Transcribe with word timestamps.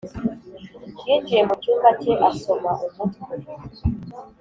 yinjiye 1.05 1.41
mu 1.47 1.55
cyumba 1.61 1.89
cye 2.01 2.13
asoma 2.29 2.71
umutwe 2.85 3.23